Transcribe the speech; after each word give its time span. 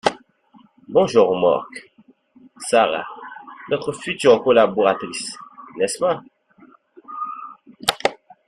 bonjour 0.89 1.37
Marc, 1.39 1.91
Sara, 2.59 3.05
notre 3.69 3.91
future 3.93 4.41
collaboratrice– 4.43 5.37
n’est-ce 5.77 5.99
pas? 5.99 6.23